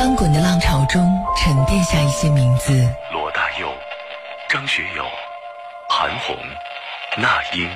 [0.00, 2.72] 翻滚的浪潮中沉淀下一些名字：
[3.12, 3.68] 罗大佑、
[4.48, 5.04] 张学友、
[5.90, 6.34] 韩红、
[7.18, 7.68] 那英。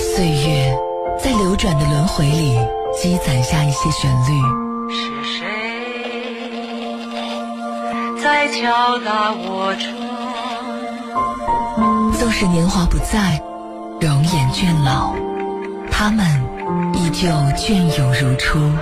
[0.00, 0.74] 岁月
[1.22, 2.56] 在流转的轮回里
[2.94, 4.32] 积攒下一些旋律。
[4.90, 5.44] 是谁
[8.22, 9.92] 在敲打我窗？
[12.12, 13.38] 纵使年华不在，
[14.00, 15.12] 容颜倦老，
[15.90, 16.24] 他们
[16.94, 18.72] 依旧隽永如初。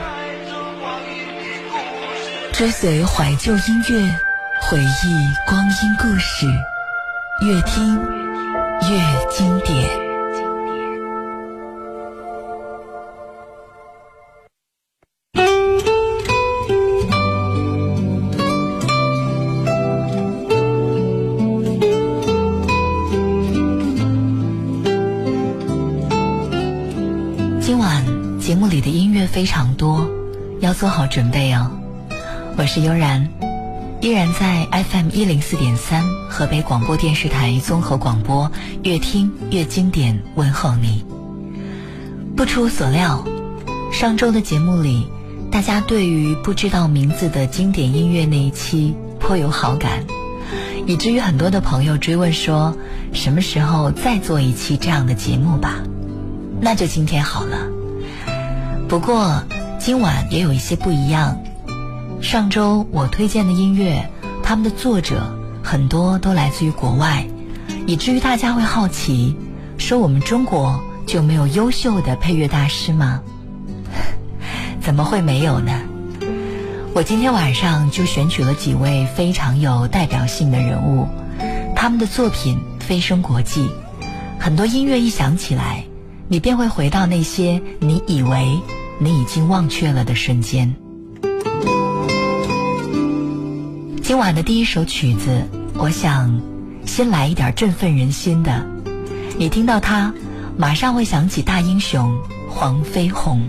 [2.60, 4.14] 追随怀旧音乐，
[4.60, 6.46] 回忆光阴故事，
[7.40, 7.96] 越听
[8.82, 9.88] 越经典。
[27.58, 28.04] 今晚
[28.38, 30.06] 节目里的音乐非常多，
[30.60, 31.79] 要做好准备哦。
[32.60, 33.26] 我是悠然，
[34.02, 41.02] 依然在 FM 一零四点三河北广播电视台综合广播，越听越经典，问候你。
[42.36, 43.24] 不出所料，
[43.90, 45.06] 上周的节目里，
[45.50, 50.04] 大家对于不知道名字的经典音乐那一期颇有好感，
[50.86, 52.76] 以至于很多的朋友追问说，
[53.14, 55.76] 什么时候再做一期这样的节目吧？
[56.60, 57.56] 那就今天好了。
[58.86, 59.42] 不过
[59.78, 61.40] 今晚也有一些不一样。
[62.20, 64.08] 上周我推荐的音乐，
[64.42, 67.26] 他们的作者很多都来自于国外，
[67.86, 69.34] 以至于大家会好奇，
[69.78, 73.20] 说我们中国就没有优秀的配乐大师吗？
[74.80, 75.72] 怎么会没有呢？
[76.94, 81.08] 我今天晚上就选取了几位非常有代表性的人物，
[81.74, 83.68] 他们的作品飞升国际，
[84.38, 85.84] 很多音乐一响起来，
[86.28, 88.60] 你便会回到那些你以为
[88.98, 90.74] 你已经忘却了的瞬间。
[94.10, 96.40] 今晚的第一首曲子，我想
[96.84, 98.66] 先来一点振奋人心的。
[99.38, 100.12] 你听到它，
[100.56, 102.18] 马上会想起大英雄
[102.48, 103.48] 黄飞鸿。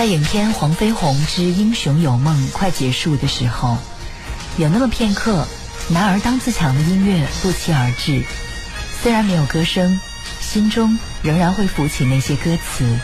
[0.00, 3.76] 在影片《黄飞鸿之英雄有梦》快结束的时候，
[4.56, 5.46] 有那么片刻，
[5.90, 8.22] 男儿当自强的音乐不期而至。
[9.02, 10.00] 虽然没有歌声，
[10.40, 12.98] 心中仍然会浮起那些歌词：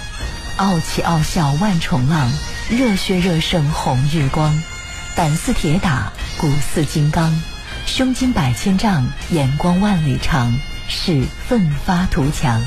[0.57, 2.33] 傲气傲笑万重浪，
[2.71, 4.59] 热血热胜红日光，
[5.15, 7.31] 胆似铁打，骨似金刚，
[7.85, 10.59] 胸襟百千丈，眼光万里长，
[10.89, 12.65] 是奋发图强。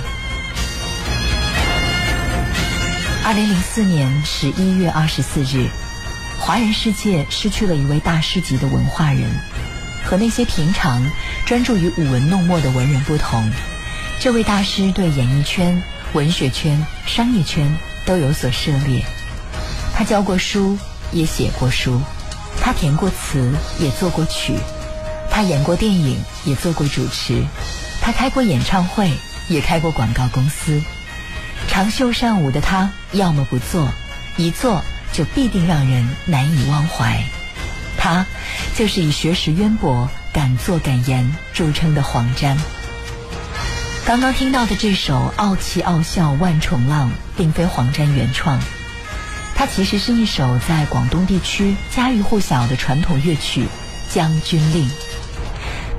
[3.29, 5.69] 二零零四年十一月二十四日，
[6.39, 9.29] 华人世界失去了一位大师级的文化人。
[10.03, 11.05] 和那些平常
[11.45, 13.47] 专注于舞文弄墨的文人不同，
[14.19, 15.79] 这位大师对演艺圈、
[16.13, 17.71] 文学圈、商业圈
[18.03, 19.05] 都有所涉猎。
[19.93, 20.75] 他教过书，
[21.11, 22.01] 也写过书，
[22.59, 24.55] 他填过词，也做过曲，
[25.29, 27.45] 他演过电影，也做过主持，
[28.01, 29.11] 他开过演唱会，
[29.49, 30.81] 也开过广告公司。
[31.67, 33.89] 长袖善舞的他，要么不做，
[34.37, 37.23] 一做就必定让人难以忘怀。
[37.97, 38.25] 他
[38.75, 42.57] 就是以学识渊博、敢作敢言著称的黄沾。
[44.05, 48.59] 刚刚听到的这首《傲气傲笑万重浪》，并非黄沾原创，
[49.53, 53.63] 它其实是一首在广东地区家喻户晓的传统乐曲
[54.13, 54.87] 《将军令》，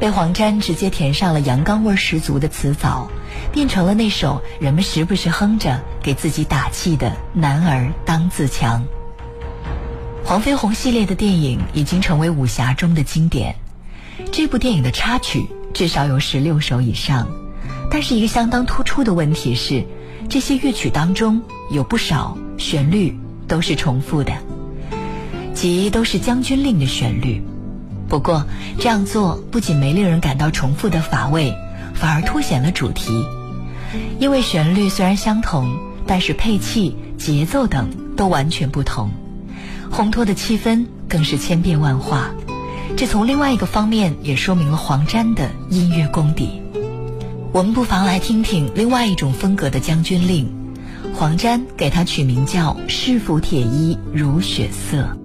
[0.01, 3.09] 被黄沾直接填上了阳刚味十足的词藻，
[3.52, 8.85] 变成了那首人们时不时哼着给自己打气的“男儿当自强”。
[10.25, 13.56] 黄飞鸿系列的电影已经成为武侠中的经典，
[14.31, 17.26] 这部电影的插曲至少有十六首以上。
[17.91, 19.85] 但是一个相当突出的问题是，
[20.29, 23.19] 这些乐曲当中有不少旋律
[23.49, 24.32] 都是重复的，
[25.55, 27.43] 即都是《将军令》的旋律。
[28.08, 28.44] 不过
[28.79, 31.52] 这样做不仅没令人感到重复的乏味，
[31.94, 33.25] 反而凸显了主题。
[34.19, 39.11] 因为旋律虽然相同，但是配器、节奏等都完全不同，
[39.91, 42.31] 烘托的气氛更是千变万化。
[42.97, 46.61] 这从另外一个方面也说明了黄沾的音乐功底。
[47.53, 50.47] 我们不妨来听听另外一种风格的《将军令》，
[51.15, 55.17] 黄沾给他取名叫“士服铁衣如雪色”。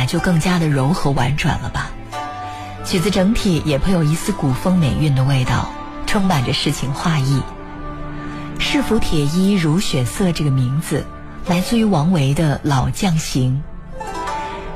[0.00, 1.90] 来就更加的柔和婉转了吧？
[2.86, 5.68] 曲子整体也颇有一丝古风美韵的味道，
[6.06, 7.42] 充满着诗情画意。
[8.58, 11.04] 士服铁衣如雪色这个名字
[11.46, 13.62] 来自于王维的《老将行》。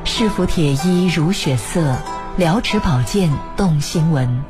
[0.05, 1.97] 士服铁衣如雪色，
[2.37, 4.43] 辽尺宝剑动心文。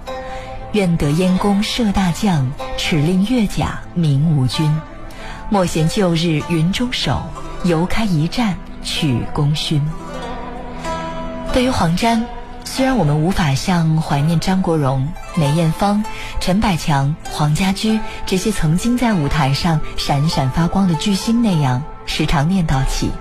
[0.72, 4.76] 愿得燕弓射大将，齿令越甲鸣吴军。
[5.50, 7.22] 莫嫌旧日云中守，
[7.62, 9.80] 犹开一战取功勋。
[11.54, 12.26] 对于黄沾，
[12.64, 15.06] 虽然我们无法像怀念张国荣、
[15.36, 16.04] 梅艳芳、
[16.40, 23.12] 陈百强、黄家驹这些曾经在舞台上闪闪发光的巨星那样时常念叨起，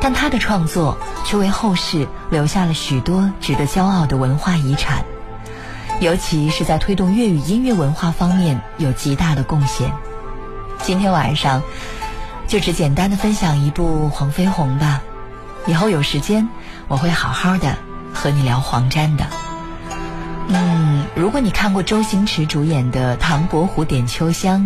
[0.00, 5.04] 但他的创作却为后世留下了许多值得骄傲的文化遗产，
[6.00, 9.92] 尤其是在推动粤语音乐文化方面有极大的贡献。
[10.82, 11.62] 今天晚上
[12.48, 15.00] 就只简单的分享一部黄飞鸿吧，
[15.66, 16.48] 以后有时间。
[16.88, 17.76] 我会好好的
[18.14, 19.26] 和你聊黄沾的。
[20.48, 24.60] 嗯，如果你看过周星驰主演的《唐伯虎点秋香》，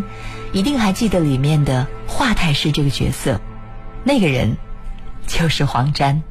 [0.52, 3.40] 一定还记得里面的华太师这个角色，
[4.04, 4.54] 那个人
[5.26, 6.22] 就是黄沾。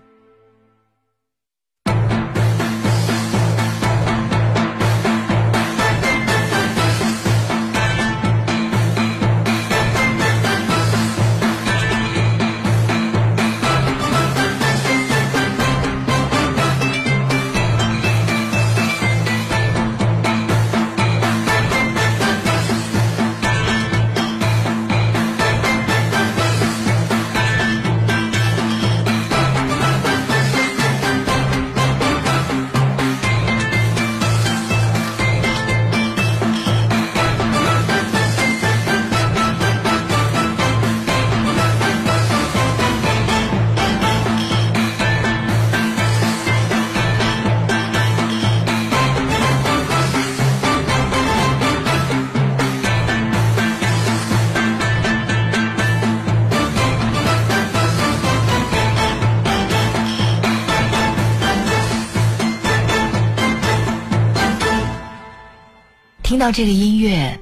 [66.39, 67.37] 听到这个音乐，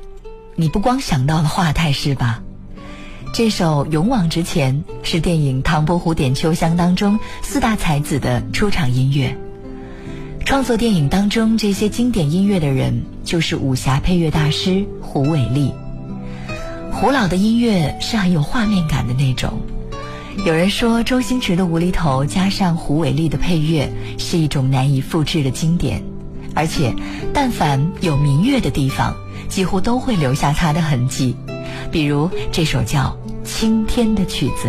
[0.56, 2.42] 你不光想到了华泰是吧？
[3.32, 9.38] 这首《勇往直前》是电影《唐伯虎点秋香》当中四大才子的出场音乐。
[10.44, 15.72] 创作电影当中这些经典音乐的人，就是武侠配乐大师胡伟立。
[16.92, 19.62] 胡老的音乐是很有画面感的那种。
[20.44, 23.88] 有人说，周星驰的无厘头加上胡伟立的配乐，
[24.18, 26.02] 是一种难以复制的经典。
[26.58, 26.92] 而且，
[27.32, 29.16] 但凡有明月的地方，
[29.48, 31.36] 几乎都会留下它的痕迹。
[31.92, 33.16] 比如这首叫
[33.48, 34.68] 《青天》的曲子。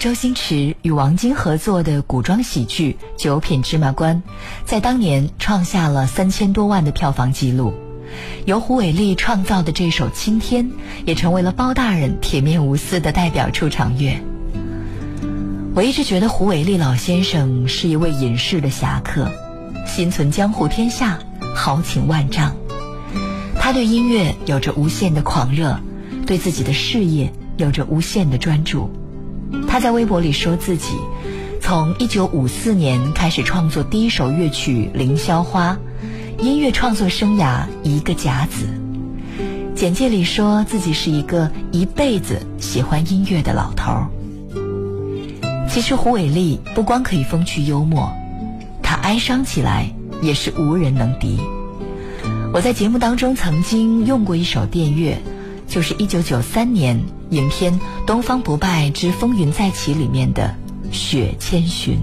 [0.00, 4.16] 周星驰与王晶合作的古装喜剧《九品芝麻官》，
[4.64, 7.74] 在当年创下了三千多万的票房纪录。
[8.46, 10.64] 由胡伟立创造的这首《青天》，
[11.04, 14.18] 也成为了包大人铁面无私的代表出场乐。
[15.74, 19.30] 我一直觉得胡伟立老先生是一位隐士的侠客，
[19.86, 21.18] 心存江湖天下，
[21.54, 22.56] 豪情万丈。
[23.54, 25.78] 他对音乐有着无限的狂热，
[26.26, 28.90] 对自己的事业有着无限的专注。
[29.68, 30.94] 他在微博里说自己
[31.60, 35.78] 从1954年开始创作第一首乐曲《凌霄花》，
[36.42, 38.66] 音乐创作生涯一个甲子。
[39.74, 44.08] 简介里说自己是一个一辈子喜欢音乐的老头儿。
[45.68, 48.10] 其实胡伟立不光可以风趣幽默，
[48.82, 49.92] 他哀伤起来
[50.22, 51.38] 也是无人能敌。
[52.52, 55.16] 我在节目当中曾经用过一首电乐。
[55.68, 57.72] 就是一九九三年影片
[58.06, 60.54] 《东方不败之风云再起》里面的
[60.92, 61.98] 《雪千寻》。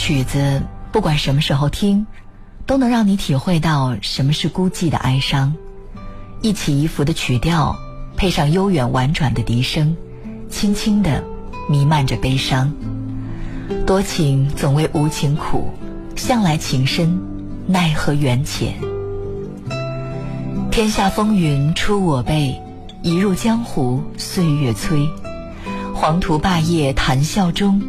[0.00, 2.06] 曲子不管什么时候听，
[2.64, 5.54] 都能让你体会到什么是孤寂的哀伤。
[6.40, 7.76] 一起一伏的曲调，
[8.16, 9.94] 配上悠远婉转的笛声，
[10.48, 11.22] 轻轻的
[11.68, 12.72] 弥漫着悲伤。
[13.86, 15.70] 多情总为无情苦，
[16.16, 17.20] 向来情深，
[17.66, 18.72] 奈何缘浅。
[20.70, 22.58] 天下风云出我辈，
[23.02, 25.06] 一入江湖岁月催。
[25.94, 27.82] 黄土霸业谈笑中，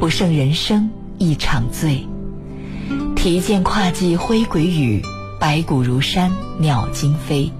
[0.00, 2.06] 不胜人生一场醉。
[3.14, 5.02] 提剑跨骑挥鬼雨，
[5.40, 7.50] 白骨如山鸟惊飞。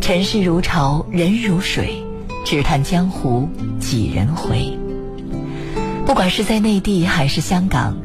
[0.00, 2.02] 尘世如潮人如水，
[2.44, 3.48] 只叹江湖
[3.80, 4.78] 几人回。
[6.06, 7.96] 不管是在内地还是香港，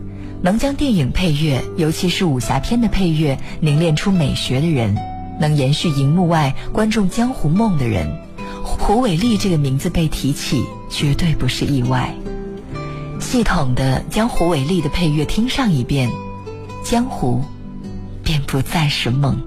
[0.41, 4.97] 能将电影配乐，尤其是武侠片的配乐凝练出美学的人，
[5.39, 8.09] 能延续荧幕外观众江湖梦的人，
[8.63, 12.15] 胡伟立这个名字被提起，绝对不是意外。
[13.21, 16.11] 系统的将胡伟立的配乐听上一遍，
[16.83, 17.41] 江湖
[18.23, 19.41] 便不再是梦。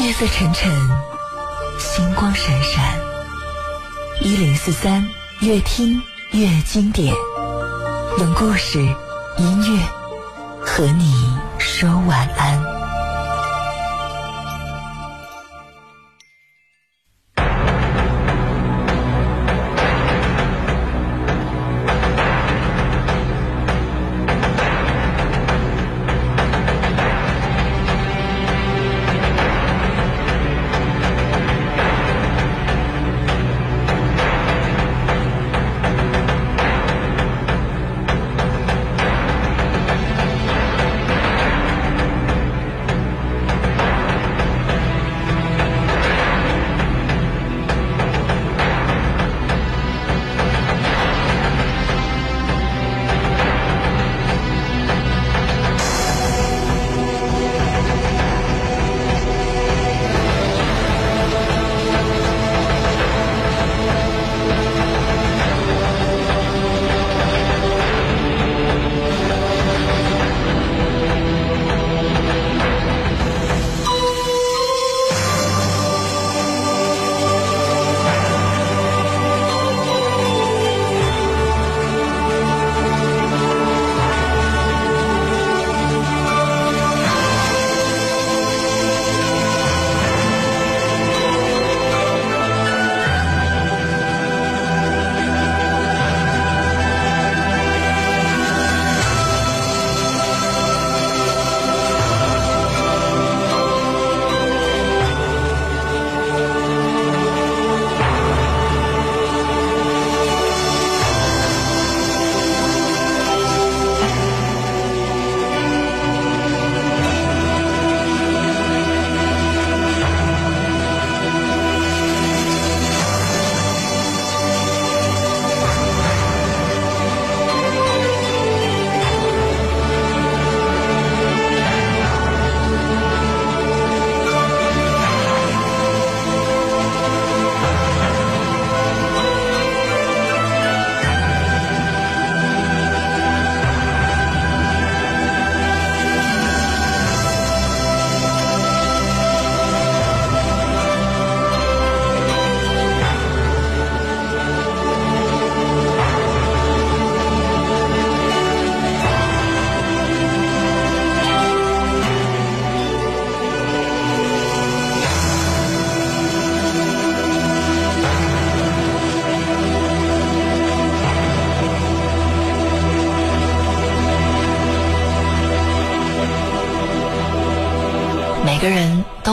[0.00, 0.70] 夜色沉沉，
[1.78, 3.00] 星光闪闪。
[4.22, 5.04] 一零四三，
[5.40, 7.12] 越听越经典。
[8.18, 8.78] 用故事、
[9.38, 9.82] 音乐
[10.60, 12.77] 和你说晚安。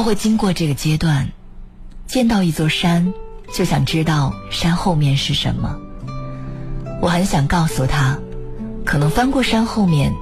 [0.05, 1.29] 会经过这个阶段，
[2.05, 3.11] 见到一座山，
[3.51, 5.79] 就想知道山后面是什么。
[7.01, 8.19] 我很想告诉他，
[8.85, 10.13] 可能翻过山后面，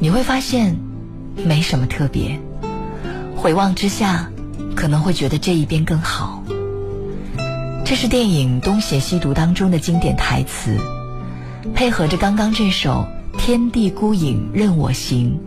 [0.00, 0.76] 你会发现
[1.44, 2.40] 没什么特别。
[3.36, 4.28] 回望之下，
[4.74, 6.42] 可能会觉得这一边更好。
[7.84, 10.76] 这是电影《东邪西毒》当中的经典台词，
[11.76, 13.06] 配合着刚刚这首
[13.38, 15.38] 《天地孤影任我行》。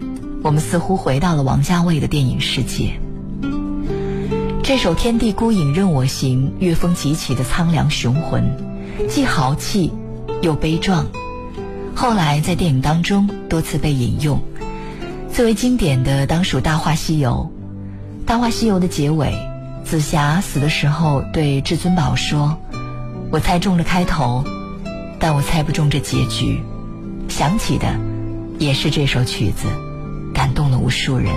[0.41, 2.97] 我们似乎回到了王家卫的电影世界。
[4.71, 8.55] 这首《天地孤影任我行》，乐风极其的苍凉雄浑，
[9.09, 9.91] 既豪气
[10.41, 11.05] 又悲壮。
[11.93, 14.41] 后来在电影当中多次被引用。
[15.29, 17.51] 最为经典的当属《大话西游》。
[18.25, 19.33] 《大话西游》的结尾，
[19.83, 22.57] 紫霞死的时候对至尊宝说
[23.29, 24.45] ：“我猜中了开头，
[25.19, 26.61] 但我猜不中这结局。
[27.27, 27.99] 想起的
[28.57, 29.67] 也是这首曲子，
[30.33, 31.35] 感动了无数人。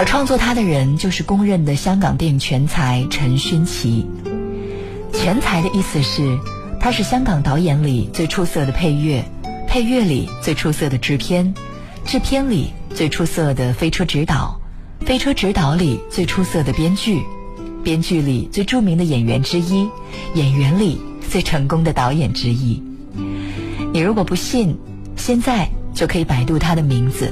[0.00, 4.06] 而创作它的人就是公认的香港电影全才陈勋奇。
[5.12, 6.38] 全才的意思是，
[6.80, 9.22] 他是香港导演里最出色的配乐，
[9.68, 11.52] 配乐里最出色的制片，
[12.06, 14.58] 制片里最出色的飞车指导，
[15.00, 17.20] 飞车指导里最出色的编剧。
[17.84, 19.86] 编剧里最著名的演员之一，
[20.32, 22.82] 演员里最成功的导演之一。
[23.92, 24.78] 你如果不信，
[25.14, 27.30] 现在就可以百度他的名字。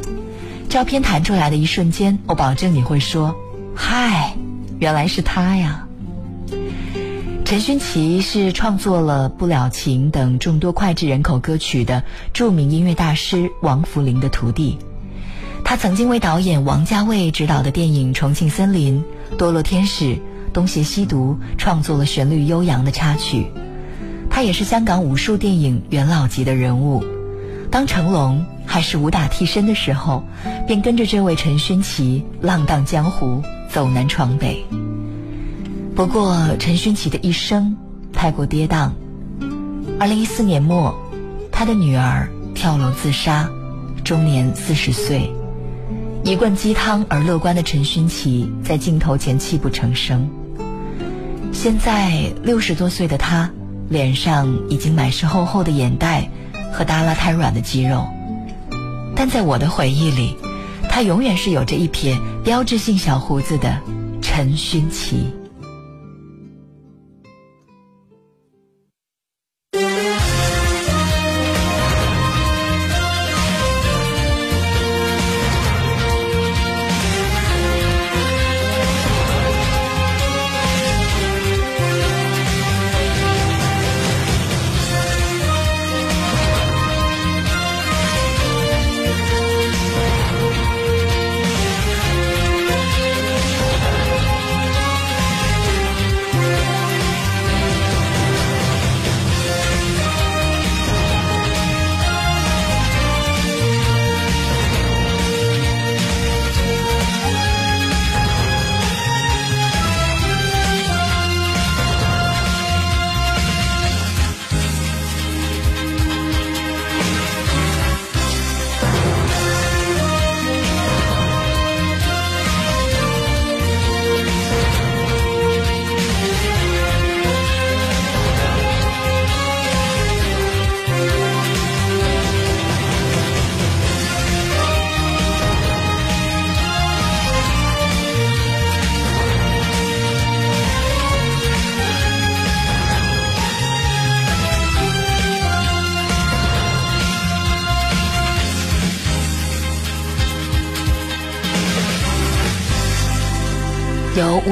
[0.68, 3.34] 照片弹出来的一瞬间，我保证你会说
[3.74, 4.34] ：“嗨，
[4.78, 5.86] 原来是他呀！”
[7.44, 12.04] 陈勋奇是创作了《不了情》等众多脍炙人口歌曲的
[12.34, 14.78] 著名音乐大师王福林的徒弟。
[15.64, 19.02] 他曾经为导演王家卫执导的电影《重庆森林》
[19.38, 20.04] 《堕落天使》。
[20.50, 23.46] 东邪西毒创作了旋律悠扬的插曲，
[24.30, 27.04] 他也是香港武术电影元老级的人物。
[27.70, 30.22] 当成龙还是武打替身的时候，
[30.66, 34.62] 便跟着这位陈勋奇浪荡江湖，走南闯北。
[35.96, 37.74] 不过陈勋奇的一生
[38.12, 38.90] 太过跌宕。
[39.98, 40.94] 二零一四年末，
[41.50, 43.48] 他的女儿跳楼自杀，
[44.04, 45.32] 终年四十岁。
[46.24, 50.28] 一贯鸡汤而乐观的陈勋奇，在镜头前泣不成声。
[51.52, 53.50] 现在六十多岁的他，
[53.88, 56.28] 脸上已经满是厚厚的眼袋
[56.70, 58.06] 和耷拉瘫软的肌肉，
[59.18, 60.36] 但在我的回忆里，
[60.88, 63.76] 他永远是有着一撇标志性小胡子的
[64.22, 65.26] 陈勋奇。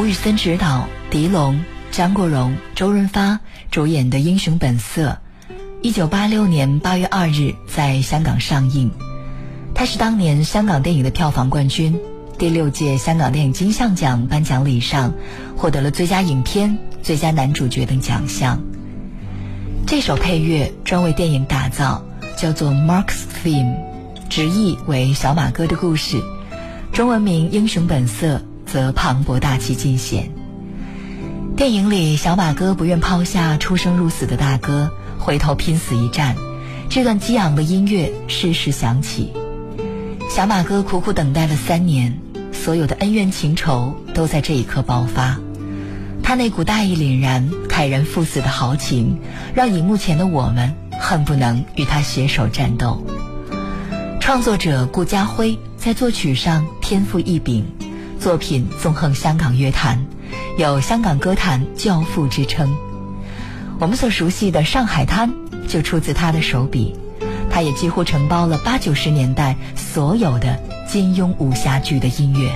[0.06, 3.40] 吴宇森执导，狄龙、张国荣、周润发
[3.72, 5.18] 主演的《英雄本色》，
[5.82, 8.92] 一九八六年八月二日在香港上映。
[9.74, 11.98] 它是当年香港电影的票房冠军，
[12.38, 15.12] 第六届香港电影金像奖颁奖礼上
[15.56, 18.62] 获得了最佳影片、最佳男主角等奖项。
[19.88, 22.00] 这首配乐专为电影打造，
[22.36, 23.74] 叫做《Mark's Theme》，
[24.28, 26.22] 直译为“小马哥的故事”，
[26.94, 28.36] 中文名《英雄本色》。
[28.66, 30.30] 则磅礴大气尽显。
[31.56, 36.36] 电影里，小马哥不愿抛下出生入死的大哥，回头拼死一战。
[36.90, 39.32] 这段激昂的音乐适时响起。
[40.28, 42.18] 小马哥苦苦等待了三年，
[42.52, 45.40] 所有的恩怨情仇都在这一刻爆发。
[46.22, 49.18] 他那股大义凛然、慨然赴死的豪情，
[49.54, 53.06] 让荧幕前的我们恨不能与他携手战斗。
[54.20, 57.64] 创作者顾家辉在作曲上天赋异禀。
[58.26, 60.04] 作品纵横香港乐坛，
[60.58, 62.76] 有“香港歌坛教父”之称。
[63.78, 65.30] 我们所熟悉的《上海滩》
[65.68, 66.92] 就出自他的手笔，
[67.48, 72.50] 他也几乎承包了八九十年代所有的金庸武侠剧的音乐。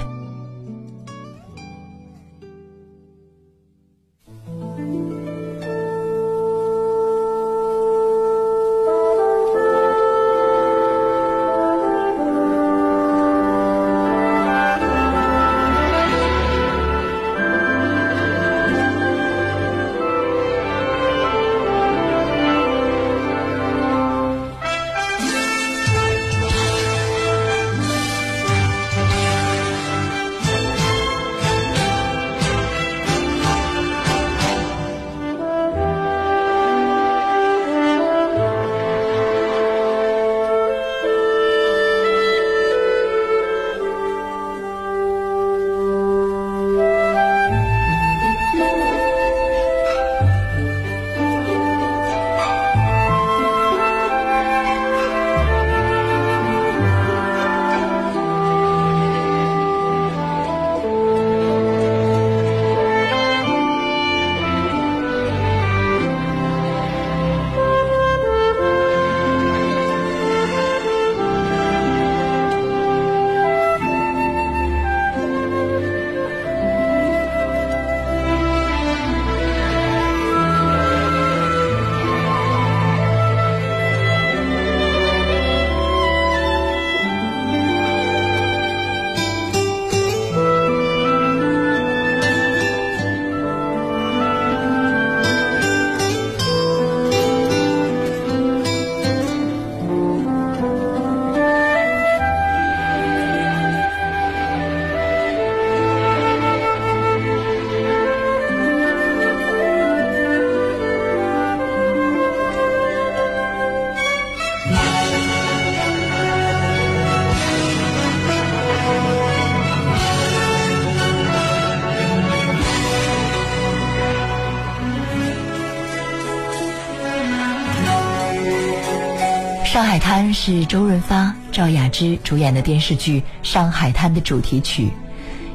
[130.32, 134.90] 是周润发、赵雅芝主演的电视剧《上海滩》的主题曲，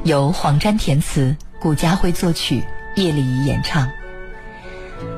[0.04, 2.62] 由黄沾填词，顾嘉辉作曲，
[2.94, 3.90] 叶丽仪演唱。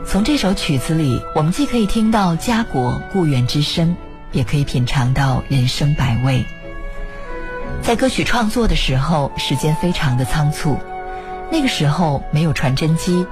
[0.07, 3.97] 从这首曲子里，我们既可以听到家国故园之声，
[4.33, 6.45] 也可以品尝到人生百味。
[7.83, 10.79] 在歌曲创作的时候，时间非常的仓促，
[11.51, 13.25] 那个时候没有传真机，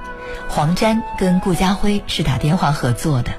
[0.47, 3.31] 黄沾跟顾嘉辉是打电话合作的。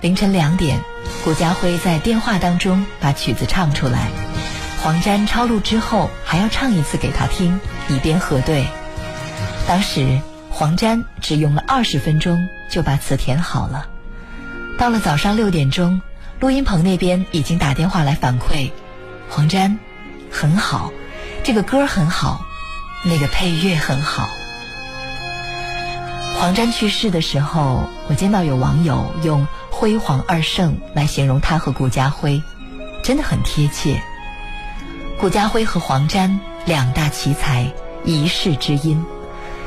[0.00, 0.80] 凌晨两点，
[1.24, 4.08] 顾嘉辉在电话当中把曲子唱出来，
[4.82, 8.66] 黄沾抄录之后还要唱一次给他听，以便核对。
[9.68, 13.86] 当时黄沾只用了二十分钟就把词填好了。
[14.78, 16.02] 到了早上六点钟，
[16.40, 18.70] 录音棚那边已经打电话来反馈，
[19.28, 19.78] 黄沾
[20.28, 20.90] 很好，
[21.44, 22.40] 这个歌很好，
[23.04, 24.28] 那个配乐很好。
[26.34, 29.46] 黄沾去世的时候，我见到有网友用。
[29.72, 32.40] 辉煌二圣来形容他和顾家辉，
[33.02, 34.00] 真的很贴切。
[35.18, 37.66] 顾家辉和黄沾两大奇才，
[38.04, 39.04] 一世之音，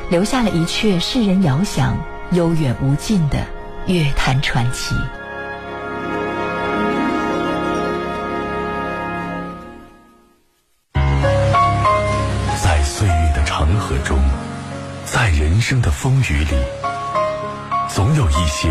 [0.08, 1.98] 留下了一阙世人遥想、
[2.30, 3.46] 悠远无尽的
[3.86, 4.94] 乐坛传奇。
[10.94, 14.18] 在岁月的长河中，
[15.04, 16.56] 在人生的风雨里，
[17.88, 18.70] 总有一些。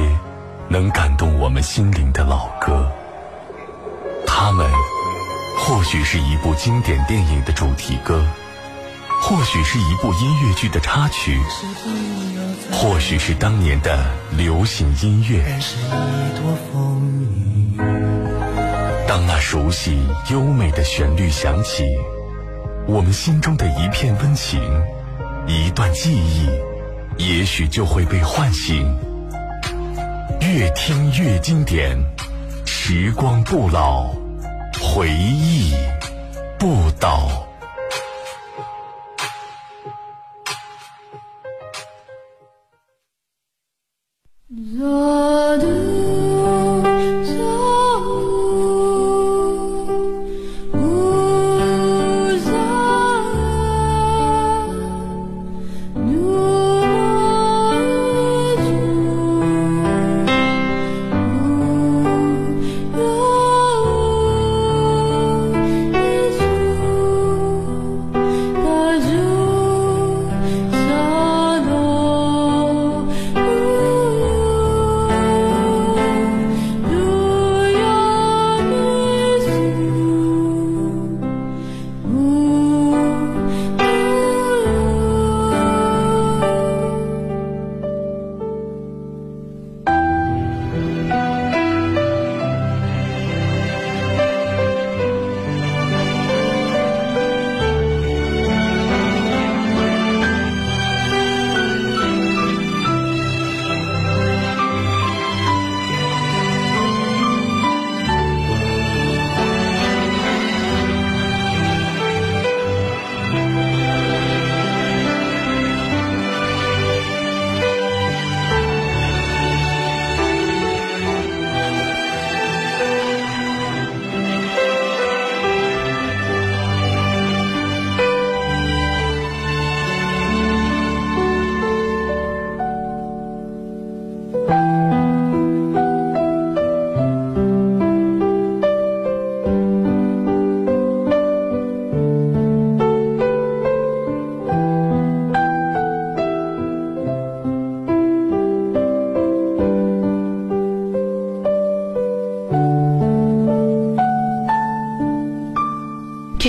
[0.68, 2.92] 能感动我们心灵的老歌，
[4.26, 4.70] 它们
[5.60, 8.26] 或许是一部经典电影的主题歌，
[9.22, 11.40] 或许是一部音乐剧的插曲，
[12.72, 15.46] 或许是当年的流行音乐。
[19.08, 21.86] 当那熟悉优美的旋律响起，
[22.88, 24.60] 我们心中的一片温情，
[25.48, 26.50] 一段记忆，
[27.18, 29.05] 也许就会被唤醒。
[30.48, 31.98] 越听越经典，
[32.66, 34.14] 时光不老，
[34.80, 35.74] 回忆
[36.60, 37.28] 不倒。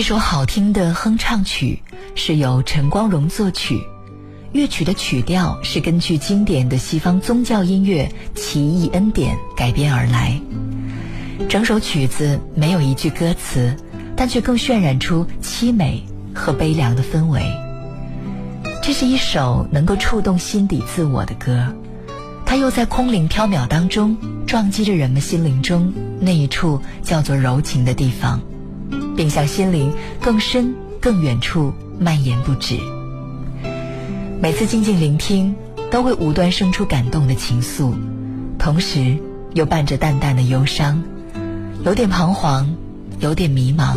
[0.06, 1.82] 首好听的哼唱曲
[2.14, 3.80] 是由陈光荣作曲，
[4.52, 10.40] 乐曲的曲调是根据经典的西方宗教音乐《奇异恩典》改编而来。
[11.48, 13.76] 整首曲子没有一句歌词，
[14.16, 16.00] 但却更渲染出凄美
[16.32, 17.42] 和悲凉的氛围。
[18.80, 21.74] 这是一首能够触动心底自我的歌，
[22.44, 24.16] 它又在空灵飘渺当中
[24.46, 28.40] 撞击着人们心灵中那一处叫做柔情的地方。
[29.16, 32.78] 并向心灵更深、更远处蔓延不止。
[34.40, 35.54] 每次静静聆听，
[35.90, 37.94] 都会无端生出感动的情愫，
[38.58, 39.16] 同时
[39.54, 41.02] 又伴着淡淡的忧伤，
[41.84, 42.74] 有点彷徨，
[43.18, 43.96] 有点迷茫，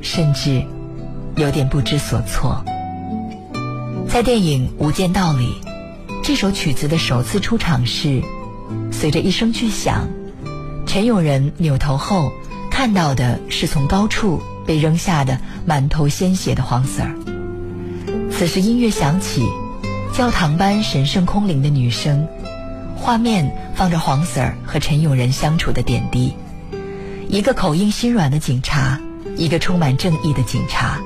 [0.00, 0.64] 甚至
[1.36, 2.64] 有点不知所措。
[4.08, 5.56] 在电影《无间道》里，
[6.24, 8.22] 这首曲子的首次出场是
[8.90, 10.08] 随着一声巨响，
[10.86, 12.32] 陈永仁扭头后
[12.78, 17.12] 看到的是从高处被扔下的满头鲜血的黄 Sir。
[18.30, 19.44] 此时音乐响起，
[20.12, 22.24] 教堂般神圣空灵的女声，
[22.94, 26.32] 画面放着黄 Sir 和陈永仁相处的点滴。
[27.28, 29.00] 一个口硬心软的警察，
[29.36, 31.00] 一个充满正义的警察，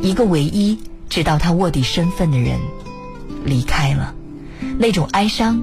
[0.00, 0.78] 一个唯一
[1.10, 2.58] 知道他卧底身份的人，
[3.44, 4.14] 离开了。
[4.78, 5.62] 那种哀伤，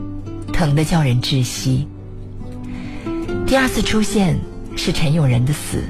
[0.54, 1.88] 疼得叫人窒息。
[3.48, 4.40] 第二次出现
[4.76, 5.84] 是陈永仁的死。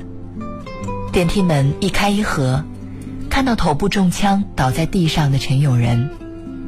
[1.12, 2.64] 电梯门一开一合，
[3.30, 6.10] 看到头部中枪倒在地上的陈永仁，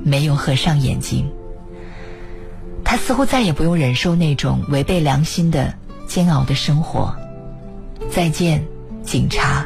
[0.04, 1.30] 没有合上眼睛。
[2.84, 5.74] 他似乎再也不用忍受那种违背良心的
[6.08, 7.16] 煎熬的生活。
[8.10, 8.66] 再见，
[9.04, 9.66] 警察。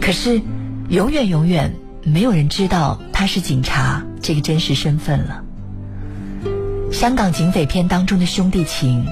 [0.00, 0.40] 可是，
[0.88, 5.42] 永远永远没有人知道他是警察这个真实身份了。
[6.92, 9.06] 香港警匪片当中的兄弟情。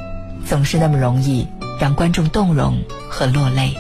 [0.45, 1.47] 总是那么容易
[1.83, 2.80] 让观众动容
[3.11, 3.74] 和落泪。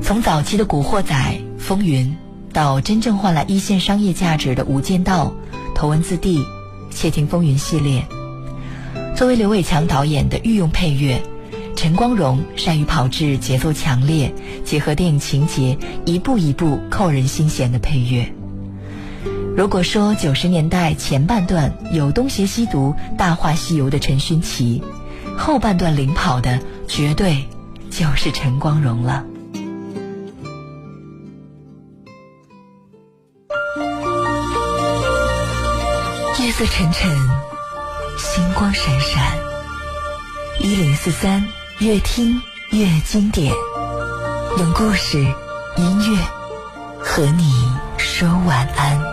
[0.00, 1.14] 从早期的《古惑仔》
[1.62, 2.06] 《风云》，
[2.54, 5.26] 到真正换来一线商业价值的《无间道》
[5.74, 6.38] 《头文字 D》
[6.90, 8.02] 《窃听风云》系列，
[9.14, 11.22] 作为刘伟强导演的御用配乐，
[11.76, 15.76] 陈光荣善于炮制节奏强烈、结合电影情节
[16.06, 18.26] 一步一步扣人心弦的配乐。
[19.54, 24.82] 如果说九十年代前半段有东邪西毒、大话西游的陈勋奇，
[25.38, 27.46] 后半段领跑的绝对
[27.90, 29.24] 就是陈光荣了。
[36.40, 37.10] 夜色沉沉，
[38.18, 39.36] 星光闪闪，
[40.60, 41.46] 一零四三，
[41.78, 43.52] 越听越经典，
[44.58, 45.18] 用故事、
[45.76, 46.18] 音乐
[46.98, 49.11] 和你说晚安。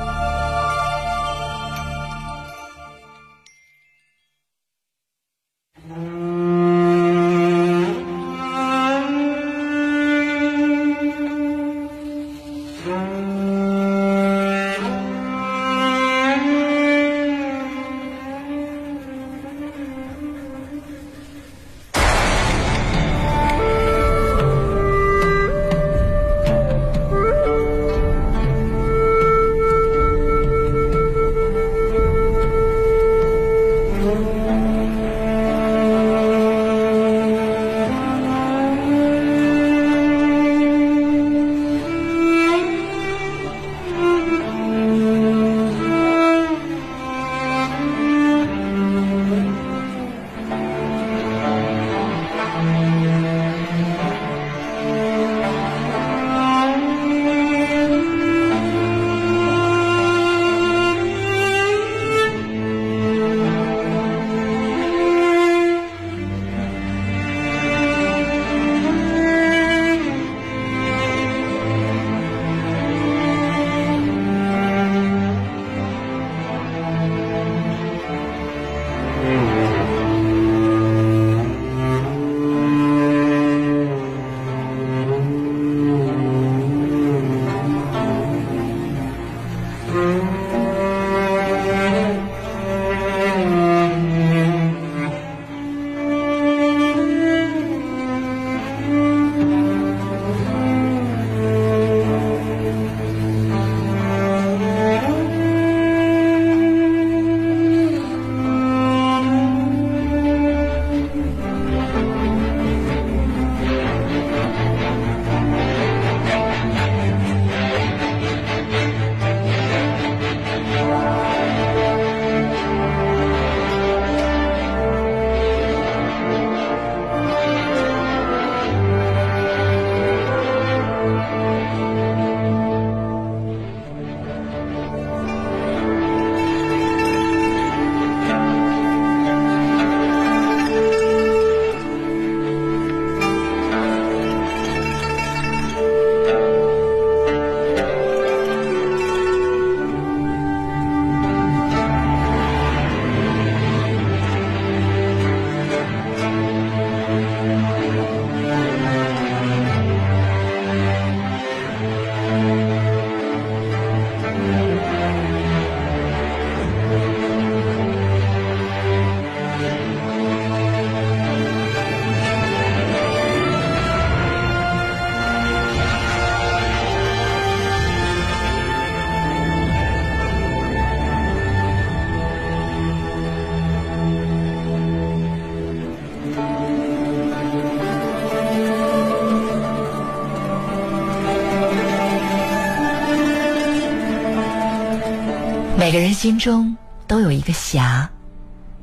[196.20, 196.76] 心中
[197.08, 198.10] 都有一个侠，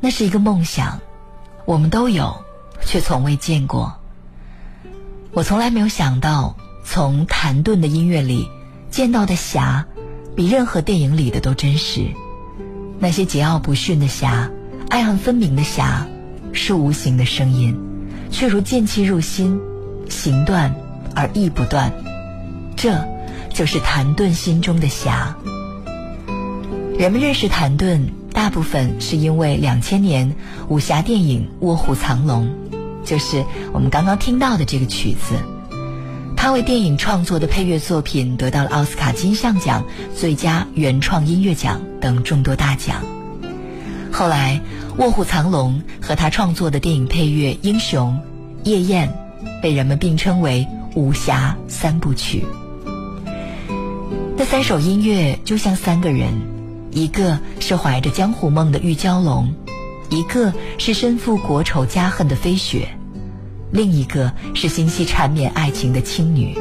[0.00, 1.02] 那是一个梦想，
[1.66, 2.42] 我们都有，
[2.80, 3.94] 却从未见过。
[5.32, 8.48] 我从来没有想到，从谭盾的音乐里
[8.90, 9.84] 见到的侠，
[10.34, 12.06] 比任何电影里的都真实。
[12.98, 14.50] 那些桀骜不驯的侠，
[14.88, 16.06] 爱恨分明的侠，
[16.54, 17.78] 是无形的声音，
[18.30, 19.60] 却如剑气入心，
[20.08, 20.74] 行断
[21.14, 21.92] 而意不断。
[22.76, 23.06] 这，
[23.52, 25.36] 就是谭盾心中的侠。
[26.98, 30.34] 人们认识谭盾，大部分是因为两千年
[30.68, 32.46] 武侠电影《卧虎藏龙》。
[33.04, 33.44] 就是
[33.74, 35.34] 我们刚刚听到的这个曲子，
[36.38, 39.84] 他为电影创作的配乐作品得到了奥斯卡金像奖
[40.16, 43.04] 最佳原创音乐奖等众多大奖。
[44.10, 44.62] 后来，
[44.96, 48.18] 《卧虎藏龙》和他创作的电影配乐《英雄》
[48.70, 49.12] 《夜宴》，
[49.60, 52.42] 被人们并称为武侠三部曲。
[54.38, 56.32] 那三首音乐就像三个人，
[56.96, 59.54] 一个是怀着江湖梦的玉娇龙。
[60.08, 62.88] 一个是身负国仇家恨的飞雪，
[63.70, 66.56] 另一个是心系缠绵爱情的青女。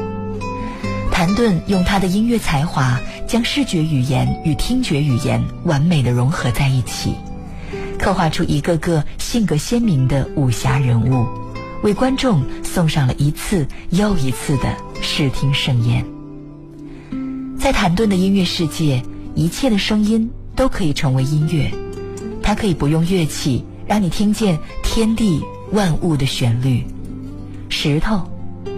[1.10, 7.14] 谭盾用他的音乐才华，将视觉语言与听觉语言完美的融合在一起，
[7.98, 11.26] 刻画出一个个性格鲜明的武侠人物，
[11.82, 16.04] 为观众送上了一次又一次的视听盛宴。
[17.58, 19.02] 在谭盾的音乐世界，
[19.36, 21.70] 一切的声音都可以成为音乐。
[22.42, 25.40] 它可以不用乐器，让你听见天地
[25.72, 26.84] 万物的旋律，
[27.68, 28.28] 石头、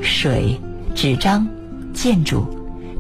[0.03, 0.61] 水、
[0.95, 1.49] 纸张、
[1.95, 2.45] 建筑，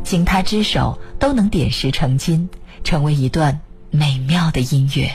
[0.04, 2.48] 经它之手都能点石成金，
[2.84, 5.10] 成为一段美妙的音乐。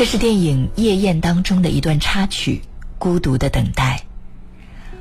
[0.00, 2.58] 这是电影《夜宴》当中的一段插曲，
[2.98, 4.02] 《孤独的等待》。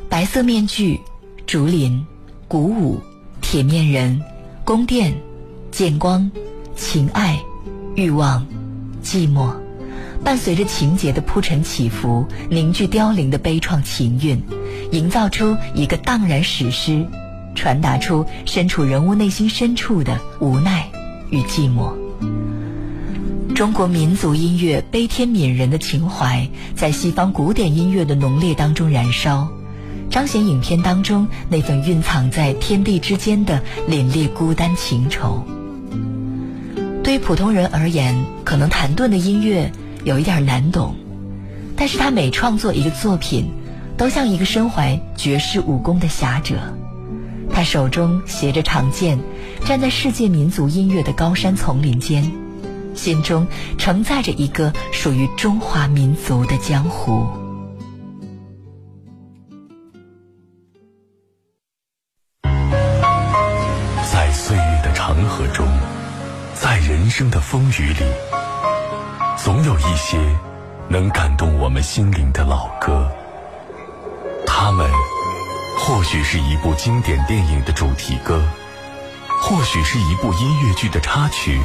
[0.10, 1.00] 白色面具、
[1.48, 2.06] 竹林、
[2.50, 3.02] 鼓舞、
[3.40, 4.22] 铁面人、
[4.66, 5.18] 宫殿、
[5.72, 6.30] 剑光、
[6.76, 7.42] 情爱、
[7.96, 8.46] 欲望、
[9.02, 9.56] 寂寞，
[10.22, 14.44] 伴随着情节的铺陈起伏，凝聚凋零的悲怆情韵，
[14.92, 17.08] 营造出一个荡然史诗，
[17.56, 20.86] 传达出身处人物内心深处的无奈
[21.30, 21.99] 与寂寞。
[23.60, 29.50] 中国民族音乐悲天悯人的情怀，在西方古典音乐的浓烈当中燃烧，
[30.10, 35.44] 彰显影片当中那份蕴藏在天地之间的凛冽孤单情愁。
[37.04, 39.74] 对于普通人而言，可能谭盾的音乐
[40.06, 40.96] 有一点难懂，
[41.76, 43.52] 但是他每创作一个作品，
[43.98, 46.56] 都像一个身怀绝世武功的侠者，
[47.52, 49.20] 他手中携着长剑，
[49.66, 52.32] 站在世界民族音乐的高山丛林间。
[53.00, 53.48] 心中
[53.78, 57.26] 承载着一个属于中华民族的江湖，
[62.44, 65.66] 在岁月的长河中，
[66.54, 68.04] 在人生的风雨里，
[69.38, 70.20] 总有一些
[70.90, 73.10] 能感动我们心灵的老歌。
[74.46, 74.92] 它们
[75.78, 78.44] 或许是一部经典电影的主题歌，
[79.42, 81.60] 或许是一部音乐剧的插曲，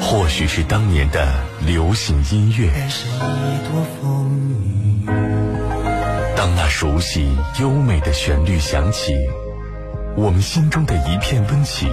[0.00, 2.70] 或许是当年的流行音乐。
[6.36, 9.12] 当那熟悉优美的旋律响起，
[10.16, 11.88] 我们心中的一片温情，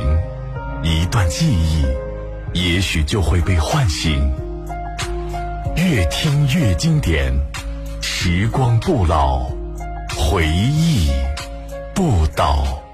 [0.83, 1.85] 一段记忆，
[2.53, 4.33] 也许就会被唤醒。
[5.75, 7.33] 越听越经典，
[8.01, 9.49] 时光不老，
[10.15, 11.11] 回忆
[11.93, 12.84] 不倒。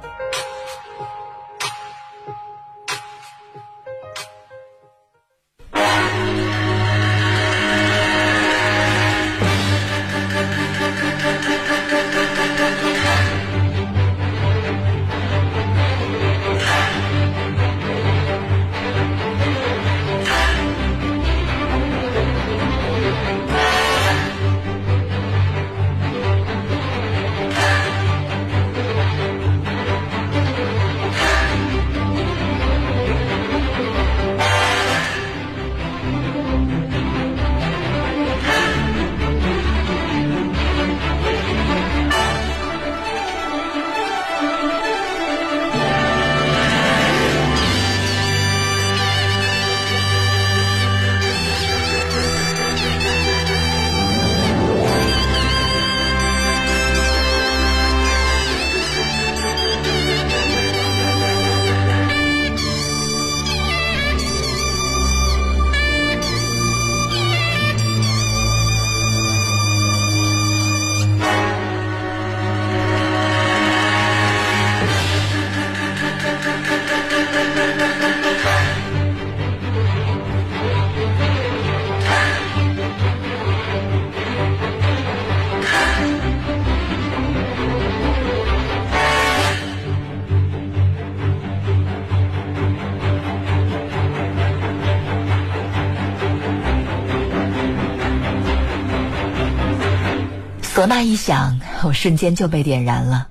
[100.82, 103.28] 唢呐一响，我瞬间就被点燃了。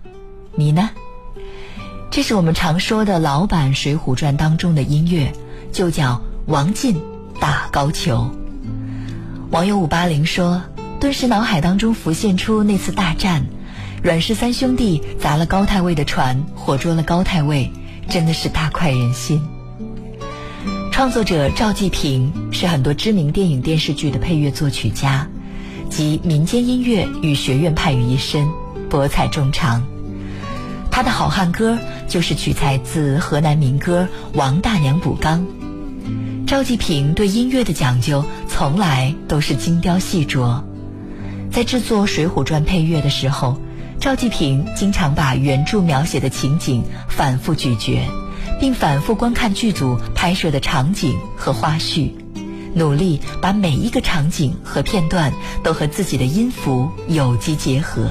[0.55, 0.91] 你呢？
[2.09, 5.33] 这是我们常说的老版《水浒传》当中的音乐，
[5.73, 7.03] 就叫王进
[7.41, 8.31] 打高俅。
[9.51, 10.63] 网友五八零说，
[11.01, 13.45] 顿时脑海当中浮现出那次大战，
[14.01, 17.73] 阮氏三兄弟砸了高太尉的船，活捉了高太尉，
[18.09, 19.43] 真的是大快人心。
[20.93, 25.27] 创作者赵季平是很多知名电影电视剧的配乐作曲家。
[25.91, 28.49] 集民间音乐与学院派于一身，
[28.89, 29.83] 博采众长。
[30.91, 31.79] 他的好汉歌
[32.09, 35.41] 就是取材自河南民歌《王大娘补缸》。
[36.47, 40.63] 赵季平对音乐的讲究从来都是精雕细琢，
[41.51, 43.61] 在制作《水浒传》配乐的时候，
[43.99, 48.01] 赵季平经常把原著描写的情景反复咀嚼，
[48.61, 52.13] 并反复观看剧组拍摄的场景和花絮。
[52.75, 58.11] 努力把每一个场景和片段都和自己的音符有机结合。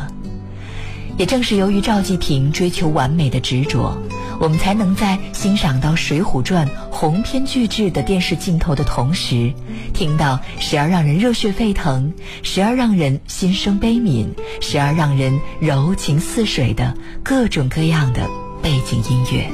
[1.18, 3.98] 也正是由于赵季平追求完美的执着，
[4.40, 9.52] 我们才能在欣赏到《水浒传》鸿篇巨制的电视镜头的同时，
[9.94, 14.28] 听到时而让人热血沸腾，时而让人心生悲悯，
[14.62, 18.30] 时而让人柔情似水的各种各样的
[18.62, 19.50] 背景音乐。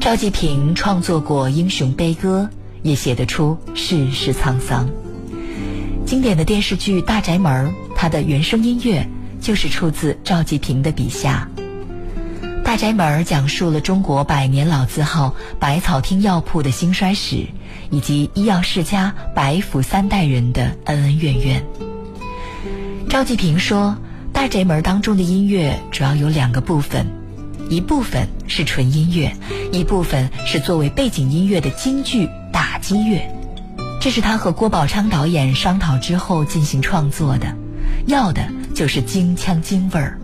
[0.00, 2.48] 赵季平创作过英雄悲歌。
[2.82, 4.88] 也写得出世事沧桑。
[6.06, 9.06] 经典的电视剧《大宅门》，它的原声音乐
[9.40, 11.48] 就是出自赵季平的笔下。
[12.62, 17.46] 《大宅门》讲述了中国百年老字号百草厅药铺的兴衰史，
[17.90, 21.64] 以及医药世家白府三代人的恩恩怨怨。
[23.08, 23.96] 赵季平说，
[24.32, 27.06] 《大宅门》当中的音乐主要有两个部分，
[27.70, 29.34] 一部分是纯音乐，
[29.72, 32.28] 一部分是作为背景音乐的京剧。
[32.88, 33.20] 打击乐，
[34.00, 37.54] 这是他和郭宝昌导演商讨之后进行创作的，
[38.06, 40.18] 要的就是京腔京味儿。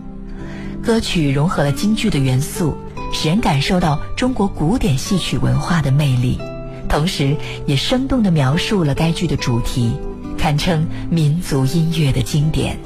[0.83, 2.75] 歌曲融合了京剧的元素，
[3.13, 6.39] 使人感受到中国古典戏曲文化的魅力，
[6.89, 7.37] 同时
[7.67, 9.91] 也生动地描述了该剧的主题，
[10.35, 12.79] 堪称民族音乐的经典。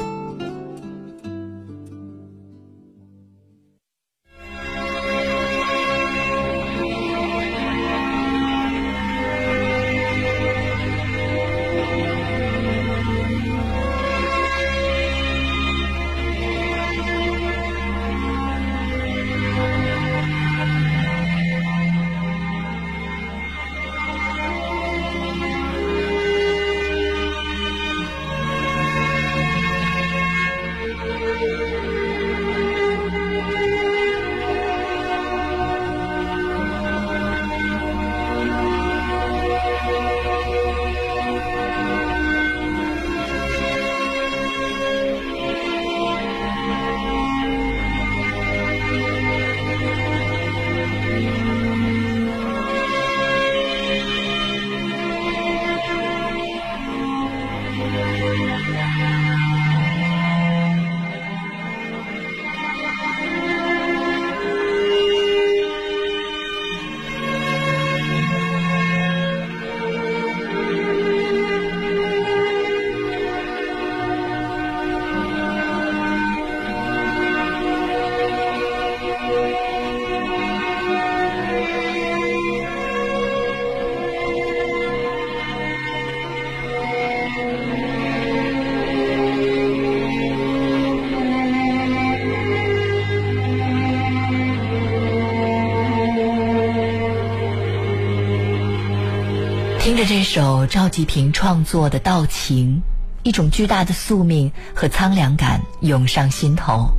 [99.99, 102.81] 着这首赵季平创作的《道情》，
[103.27, 106.89] 一种巨大的宿命和苍凉感涌上心头。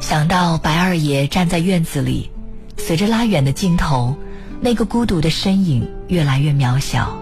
[0.00, 2.30] 想到白二爷站在院子里，
[2.78, 4.16] 随着拉远的镜头，
[4.62, 7.14] 那个孤独的身影越来越渺小。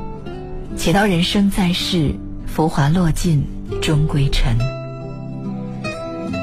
[0.77, 2.15] 且到人生在世，
[2.47, 3.45] 浮华落尽，
[3.83, 4.57] 终归尘。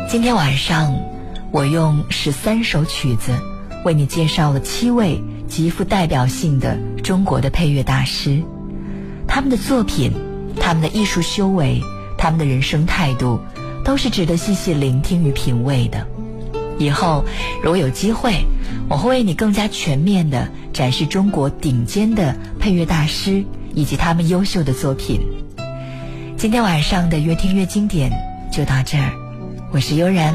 [0.09, 0.93] 今天晚上，
[1.49, 3.31] 我用十三首曲子，
[3.85, 8.41] 为你介绍了七位极富代表性的中国的配乐大师，
[9.27, 10.13] 他们的作品，
[10.57, 11.81] 他们的艺术修为，
[12.17, 13.37] 他们的人生态度，
[13.83, 16.07] 都是值得细细聆听与品味的。
[16.79, 17.25] 以后
[17.61, 18.45] 如果有机会，
[18.87, 23.43] 我会为你更加全面的展示中国顶尖的配乐大师
[23.75, 25.19] 以及他们优秀的作品。
[26.37, 28.09] 今天晚上的越听越经典
[28.49, 29.11] 就到这儿，
[29.73, 30.33] 我是悠然，